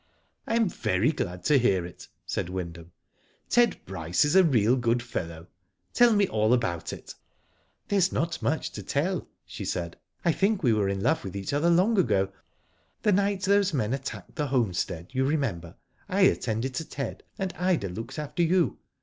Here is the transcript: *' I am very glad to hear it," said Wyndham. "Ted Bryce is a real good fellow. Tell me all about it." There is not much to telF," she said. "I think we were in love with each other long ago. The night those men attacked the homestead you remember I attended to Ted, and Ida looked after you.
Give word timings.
*' 0.27 0.47
I 0.47 0.55
am 0.55 0.67
very 0.67 1.11
glad 1.11 1.43
to 1.43 1.59
hear 1.59 1.85
it," 1.85 2.07
said 2.25 2.49
Wyndham. 2.49 2.91
"Ted 3.49 3.77
Bryce 3.85 4.25
is 4.25 4.35
a 4.35 4.43
real 4.43 4.75
good 4.75 5.03
fellow. 5.03 5.45
Tell 5.93 6.13
me 6.15 6.27
all 6.27 6.53
about 6.55 6.91
it." 6.91 7.13
There 7.87 7.99
is 7.99 8.11
not 8.11 8.41
much 8.41 8.71
to 8.71 8.81
telF," 8.81 9.27
she 9.45 9.63
said. 9.63 9.99
"I 10.25 10.31
think 10.31 10.63
we 10.63 10.73
were 10.73 10.89
in 10.89 11.03
love 11.03 11.23
with 11.23 11.35
each 11.35 11.53
other 11.53 11.69
long 11.69 11.99
ago. 11.99 12.31
The 13.03 13.11
night 13.11 13.43
those 13.43 13.75
men 13.75 13.93
attacked 13.93 14.37
the 14.37 14.47
homestead 14.47 15.09
you 15.11 15.23
remember 15.23 15.75
I 16.09 16.21
attended 16.21 16.73
to 16.73 16.85
Ted, 16.89 17.21
and 17.37 17.53
Ida 17.55 17.87
looked 17.87 18.17
after 18.17 18.41
you. 18.41 18.79